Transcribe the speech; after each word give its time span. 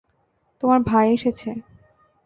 তোমার 0.63 0.79
ভাই 0.81 1.07
এসেছে। 1.13 1.49